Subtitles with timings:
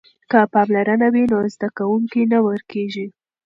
[0.31, 3.05] که پاملرنه وي نو زده کوونکی نه ورکیږي.